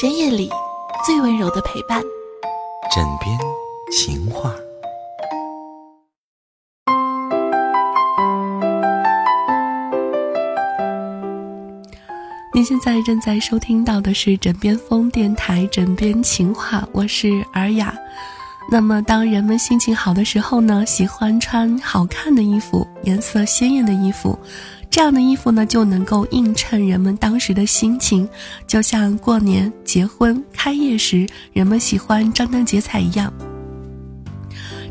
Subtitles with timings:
[0.00, 0.48] 深夜里
[1.04, 2.00] 最温柔的陪伴，
[2.94, 3.36] 枕边
[3.90, 4.54] 情话。
[12.54, 17.92] 您现在正在收听到的是枕边风电台《枕边情话》，我是尔雅。
[18.70, 24.38] 那么，当人们心情好的时候呢，喜欢穿好看的衣服，颜色鲜艳的衣服。
[24.90, 28.28] 这样的衣服呢，就能够映衬人们当时的心情，
[28.66, 33.32] 就像过年、结婚、开业时人们喜欢张灯结彩一样。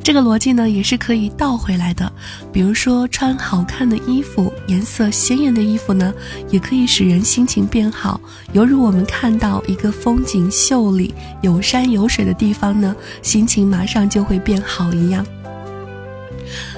[0.07, 2.09] 这个逻辑呢，也是可以倒回来的。
[2.49, 6.13] 比如说，穿好看的衣服、颜色鲜艳的衣服呢，
[6.49, 8.17] 也可以使人心情变好，
[8.53, 15.25] 犹如我们看到一个风景秀丽、有山有水的地方呢，心情马上就会变好一样。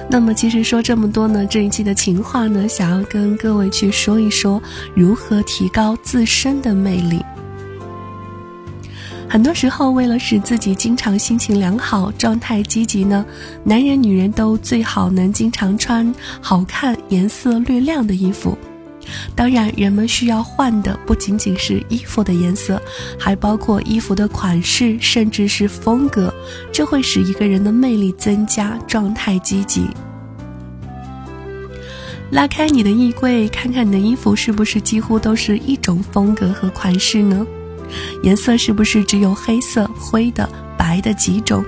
[0.08, 4.60] 那么，其实说这么多呢，这一期的情话呢，想要跟各位去说一说
[4.92, 7.24] 如何提高自身的魅力。
[9.32, 13.24] 很多时候，为了使自己经常心情良好、状态积极呢，
[13.62, 18.58] 男人、女人都最好能经常穿好看、颜色略亮的衣服。
[19.36, 22.82] 当然，人们需要换的不仅仅是衣服的颜色，
[23.16, 26.34] 还包括衣服的款式，甚至是风格。
[26.72, 29.86] 这会使一个人的魅力增加，状态积极。
[32.32, 37.46] 拉开你的衣柜，看看你的衣服是不是几乎都是一种风格和款式呢？
[38.22, 41.64] 颜色是不是只有黑色、灰的、白的几种，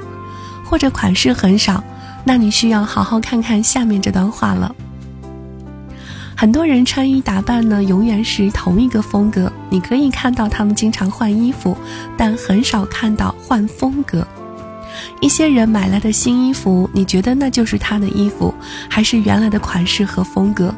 [0.64, 1.82] 或者款式很少？
[2.24, 4.74] 那你需要好好看看下面这段话了。
[6.36, 9.52] 很多人穿衣打扮呢，永远是同一个风格。
[9.70, 11.76] 你可以看到他们经常换衣服，
[12.16, 14.26] 但很少看到换风格。
[15.20, 18.52] 一些人买来的新衣服，你觉得那就是他的衣服，
[18.88, 20.74] 还是原来的款式和风格？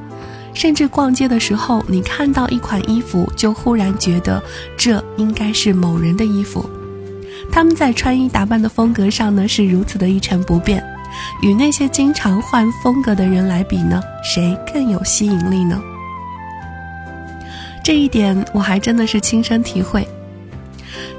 [0.55, 4.42] 甚至逛街的时候，你看到一款衣服，就忽然觉得
[4.77, 6.64] 这应该是某人的衣服。
[7.52, 10.83] 他们在穿衣打扮的风格上呢，是如此的一成不变。
[11.42, 15.80] 与那些经常换风格的人来比呢，谁更有吸引力呢？
[17.84, 20.06] 这一点我还真的是亲身体会。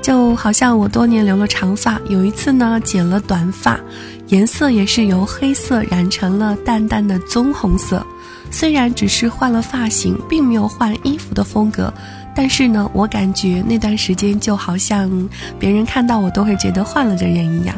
[0.02, 3.80] 就好像我多年留了长发，有一次呢剪了短发，
[4.28, 8.06] 颜色也是由黑色染成了淡淡的棕红色。
[8.52, 11.94] 虽然只是换了发型，并没有换衣服的风格，
[12.34, 15.30] 但是呢，我感觉那段时间就好像
[15.60, 17.76] 别人看到我都会觉得换了个人一样。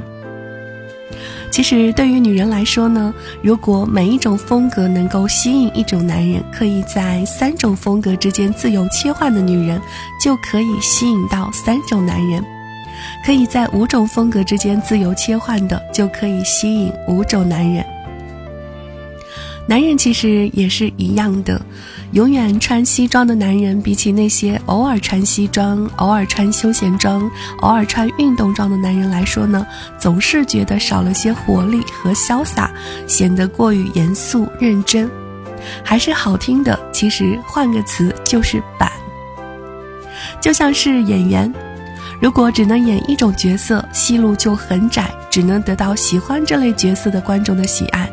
[1.49, 3.11] 其实，对于女人来说呢，
[3.41, 9.81] 如果每一种风格能够吸引一种男人，可以在三种风格之间自由切换的女人，
[10.21, 12.43] 就可以吸引到三种男人；
[13.25, 17.83] 可以在五种风格之间自由切换的，就可以吸引五种男人。
[19.67, 21.61] 男人其实也是一样的。
[22.13, 27.29] 永远穿西装的男人，比起那些偶尔穿西装、偶尔穿休闲装、
[27.59, 29.67] 偶尔穿运动装的男人来说呢，
[29.99, 32.71] 总是觉得少了些活力和潇洒，
[33.07, 35.09] 显得过于严肃认真。
[35.83, 38.89] 还是好听的，其实换个词就是板。
[40.39, 41.53] 就像是演员，
[42.21, 48.09] 如果只能演一种角色，戏路就很窄，只能得到喜欢这类角色的观众的喜爱。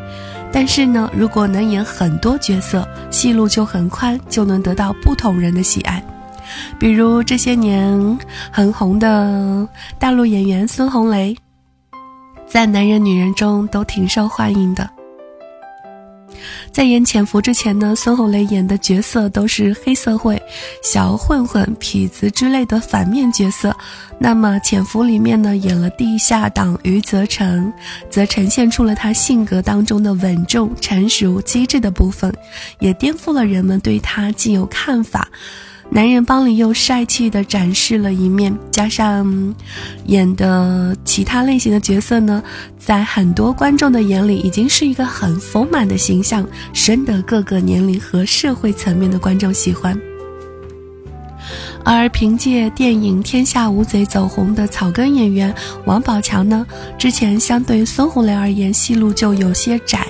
[0.55, 6.01] 但是呢，如果能演很多角色，戏路就很宽，就能得到不同人的喜爱。
[6.79, 8.19] 比如这些年
[8.53, 9.67] 很红的
[9.99, 11.37] 大陆演员孙红雷，
[12.47, 14.89] 在男人女人中都挺受欢迎的。
[16.73, 20.41] 在演《潜伏》之前呢，孙红雷演的角色都是黑社会、
[20.83, 23.75] 小混混、痞子之类的反面角色。
[24.19, 27.73] 那么，《潜伏》里面呢，演了地下党余则成，
[28.11, 32.33] 则呈现出了他性格当中的稳重、成熟、机智的部分，
[32.79, 35.29] 也颠覆了人们对他既有看法。
[35.91, 39.55] 男人帮里又帅气的展示了一面，加上
[40.07, 42.43] 演的其他类型的角色呢，
[42.79, 49.97] 在很多观众的眼里已经是一个很丰满的形象，深得各个年龄和社会层面的观众喜欢。
[51.85, 55.55] 而凭借电影《天下无贼》走红的草根演员
[55.85, 56.67] 王宝强呢，
[56.99, 60.05] 之前相对孙红雷而言，戏路就有些窄。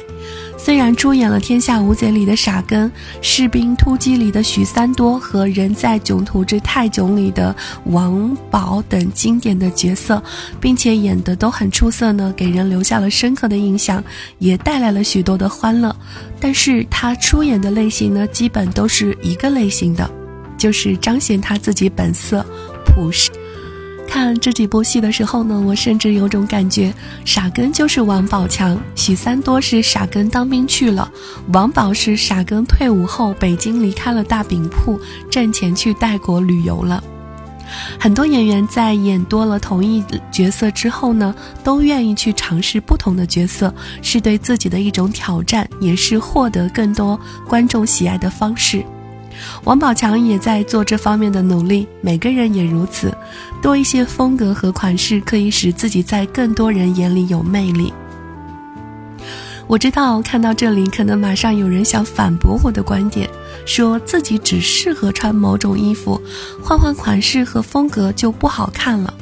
[0.65, 2.91] 虽然出演了《天下无贼》里的傻根，
[3.21, 10.23] 《士兵突击》里的许三多和《人在囧途之泰囧》里的王宝等经典的角色，
[10.59, 14.03] 并且演得都很出色呢，给人留下了深刻的印象，
[14.39, 15.95] 也带来了许多的欢乐。
[16.41, 20.11] 但是他出演的类型呢，基本都是一个类型的，
[20.57, 22.43] 就是彰显他自己本色，
[22.87, 23.31] 朴实。
[24.15, 26.95] 看这几部戏的时候呢，我甚至有种感觉，
[27.25, 31.11] 傻根就是王宝强，许三多是傻根当兵去了，
[31.53, 37.03] 王宝是傻根退伍后北京离开了大饼铺，挣钱去泰国旅游了。
[37.99, 40.01] 很多演员在演多了同一
[40.31, 41.35] 角色之后呢，
[41.65, 47.19] 都愿意去尝试不同的角色，是对自己的一种挑战，也是获得更多
[47.49, 48.85] 观众喜爱的方式。
[49.65, 53.13] 王宝强也在做这方面的努力，每个人也如此，
[53.63, 57.93] 多一些风格和款式，可以使自己在更多人眼里有魅力。
[59.67, 63.29] 我知道看到这里，可能马上有人想反驳我的观点，
[63.65, 66.21] 说自己只适合穿某种衣服，
[66.63, 69.15] 换换款式和风格就不好看了。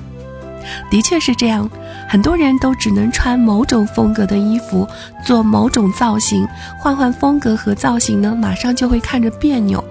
[0.91, 1.71] 的确是这样，
[2.09, 4.87] 很多人都只能穿某种风格的衣服，
[5.25, 6.47] 做某种造型，
[6.79, 9.83] 换换风格和造型呢，马上就会看着别扭。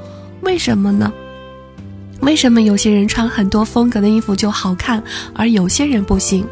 [0.42, 1.12] 为什么呢？
[2.22, 5.04] 为什么有些人穿很多风格的衣服就好看，
[5.34, 6.46] 而有些人不行？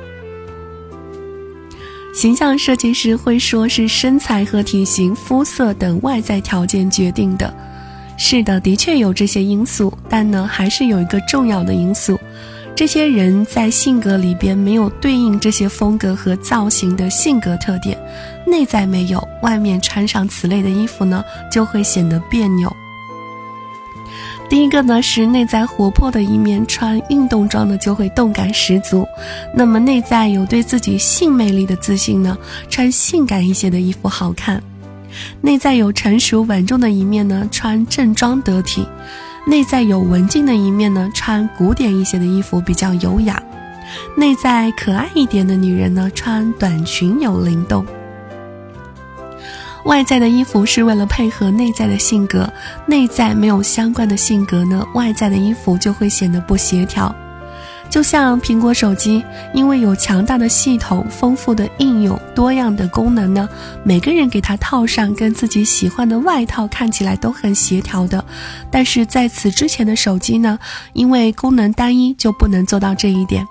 [2.11, 7.53] 形象设计师会说是身材和体型、肤色等外在条件决定的。
[8.17, 12.19] 是的，的确有这些因素，但呢，还是有一个重要的因素：
[12.75, 17.97] 这些人在性格里边没有对应这些风格和造型的性格特点，
[18.45, 22.75] 内在没有，外面穿上此类的衣服呢，就会显得别扭。
[24.49, 29.03] 第一个呢是内在活泼的一面，穿运动装的就会动感十足；
[29.53, 32.35] 那么内在有对自己性魅力的自信呢，
[32.67, 34.59] 穿性感一些的衣服好看；
[35.39, 38.81] 内在有成熟稳重的一面呢，穿正装得体；
[39.45, 43.35] 内在有文静的一面呢，穿古典一些的衣服比较优雅；
[44.17, 47.85] 内在可爱一点的女人呢，穿短裙有灵动。
[49.85, 52.51] 外在的衣服是为了配合内在的性格，
[52.85, 57.13] 内在没有相关的性格呢，外在的衣服就会显得不协调。
[57.89, 63.49] 就像苹果手机，因为有强大的系统、丰富的应用、多样的功能呢，
[63.83, 68.23] 每个人给它套上跟自己喜欢的外套，看起来都很协调的。
[68.69, 70.59] 但是在此之前的手机呢，
[70.93, 73.47] 因为功能单一，就不能做到这一点。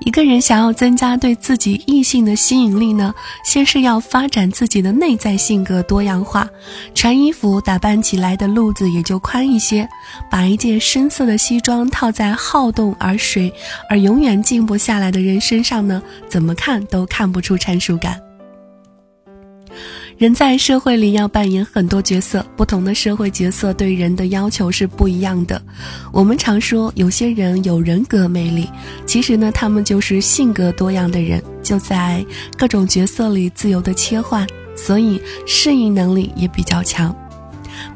[0.00, 6.48] 一个人想要增加对自己异性的吸引力呢，先是要发展自己的内在性格多样化，
[6.94, 9.88] 穿衣服打扮起来的路子也就宽一些。
[10.30, 13.52] 把一件深色的西装套在好动而水
[13.88, 18.20] 而永远静不下来的人身上呢，怎么看都看不出成熟感。
[20.20, 25.62] 人在社会里要扮演很多角色，不同的社会角色对人的要求是不一样的。
[26.12, 28.68] 我们常说有些人有人格魅力，
[29.06, 32.22] 其实呢，他们就是性格多样的人，就在
[32.58, 34.46] 各种角色里自由的切换，
[34.76, 37.16] 所以适应能力也比较强。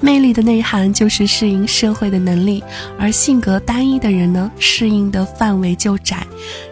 [0.01, 2.65] 魅力的内涵就是适应社会的能力，
[2.99, 6.27] 而性格单一的人呢，适应的范围就窄，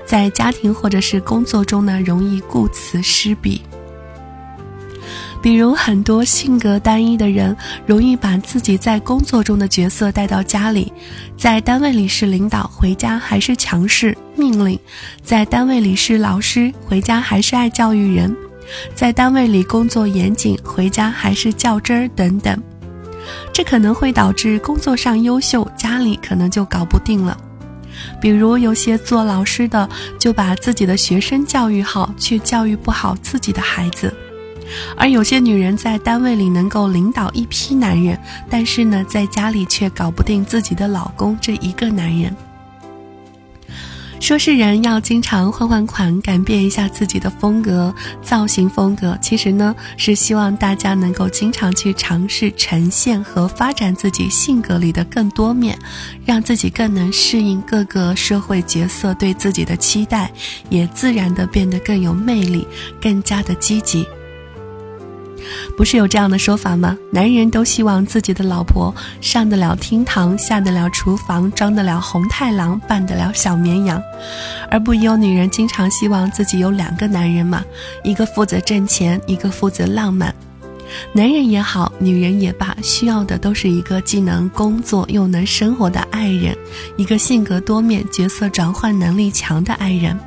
[0.06, 3.60] 在家庭或者是工作中呢，容易顾此失彼。
[5.42, 7.54] 比如很多性格单一的人，
[7.84, 10.92] 容易把自己在工作中的角色带到家里，
[11.36, 14.78] 在单位里是领导，回家还是强势命令；
[15.20, 18.32] 在单位里是老师，回家还是爱教育人；
[18.94, 22.56] 在单位里工作严谨，回家还是较真儿等等。
[23.52, 27.36] 这可能会导致工作上优秀，家里可能就搞不定了。
[28.20, 29.88] 比如有些做老师的，
[30.20, 34.14] 就把自己的学生教育好，却教育不好自己的孩子。
[34.96, 38.19] 而有些女人在单位里能够领导一批男人，
[38.50, 42.34] 但是呢，在家里却搞不定自己的老公这一个男人。
[44.20, 47.92] 说是人要经常换换款，改变一下自己的风格、
[48.23, 55.76] 造型风格，其实呢，是希望大家能够经常去尝试呈现和发展自己性格里的更多面，
[56.25, 60.30] 让自己更能适应各个社会角色对自己的期待，
[60.70, 62.64] 也自然的变得更有魅力，
[63.00, 64.06] 更加的积极。
[65.76, 66.96] 不是有这样的说法吗？
[67.11, 74.02] 男人都希望自己的老婆上得了厅堂，下得了厨房，装得了红太狼，扮得了小绵羊，
[74.70, 77.64] 而不有女人经常希望自己有两个男人吗？
[78.02, 80.34] 一个负责挣钱，一个负责浪漫。
[81.14, 86.54] 男人也好，女人也罢，需要的都是一个既能工作又能生活的爱人，
[86.96, 90.18] 一个性格多面、角色转换能力强的爱人。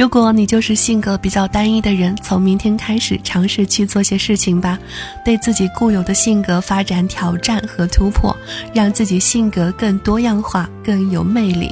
[0.00, 4.78] 如果你就是性格比较单一的人，从明天开始尝试去做些事情吧，
[5.22, 8.34] 对自己固有的性格发展挑战和突破，
[8.72, 11.68] 让自己性格更多样化、更有魅力。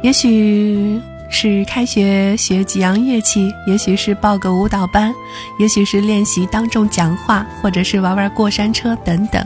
[0.00, 5.12] 也许是开学学几样乐器，也许是报个舞蹈班，
[5.58, 9.44] 也许是练习当众讲话，或者是玩玩过山车等等。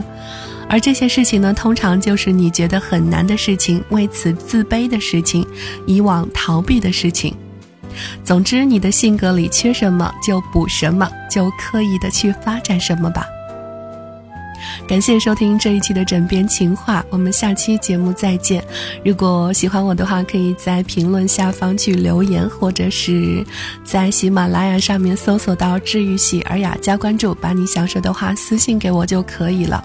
[0.69, 5.43] 而这些事情呢，通常就是你觉得很难的事情，为此自卑的事情，
[5.87, 7.35] 以往逃避的事情。
[8.23, 13.25] 总之，你的性格里缺什么就补什么，就刻意的去发展什么吧。
[14.87, 18.63] 感谢收听这一期的枕边情话，我们下期节目再见。
[19.03, 23.45] 如果喜欢我的话，可以在评论下方去留言，或者是
[23.83, 29.83] 在喜马拉雅上面搜索到“治愈喜尔雅”加关注，把你想说的话私信给我就可以了。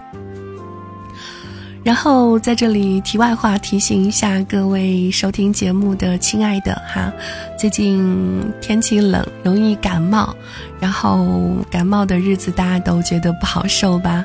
[1.82, 7.12] 然后在这里题外话提醒一下各位收听节目的亲爱的哈，
[7.58, 10.34] 最近天气冷，容易感冒，
[10.80, 14.24] 然后感冒的日子大家都觉得不好受吧？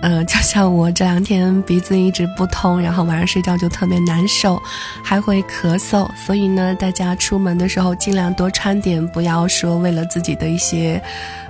[0.00, 4.62] 呃， 就像我这两天鼻子一直不通，然后晚上睡觉就特别难受，
[5.02, 11.02] 还会咳嗽，所以呢，大家出门的时候尽量多穿点，不要说为了自己的一些。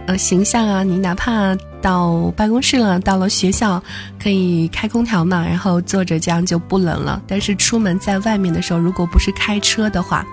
[0.07, 3.83] 呃，形象啊，你哪怕到办公室了，到了学校，
[4.23, 7.21] 可以开空调嘛，然后坐着这样就不冷了。
[7.27, 10.25] 但是出门在外面的时候，如果不是开车的话，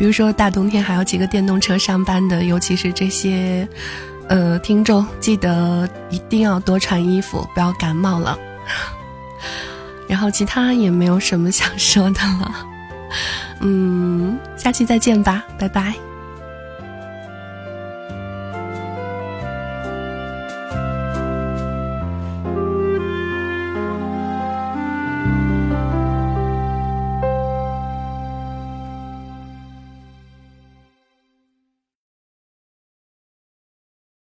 [0.00, 3.68] 比如说大冬天还要骑个电动车上班的，尤其是这些，
[4.28, 8.38] 呃，听众，记得一定要多穿衣服，不要感冒了。
[10.08, 12.66] 然后其他也没有什么想说的了，
[13.60, 15.92] 嗯，下期再见吧，拜拜。